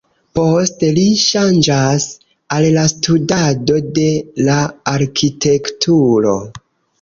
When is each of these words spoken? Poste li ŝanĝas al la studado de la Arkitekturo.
Poste 0.37 0.87
li 0.93 1.01
ŝanĝas 1.23 2.07
al 2.55 2.65
la 2.77 2.85
studado 2.93 3.77
de 3.99 4.07
la 4.49 4.57
Arkitekturo. 4.95 6.35